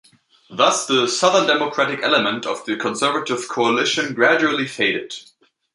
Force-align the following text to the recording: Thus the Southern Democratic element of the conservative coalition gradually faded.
Thus 0.49 0.87
the 0.87 1.05
Southern 1.07 1.45
Democratic 1.45 2.01
element 2.01 2.47
of 2.47 2.65
the 2.65 2.75
conservative 2.75 3.47
coalition 3.47 4.15
gradually 4.15 4.65
faded. 4.65 5.13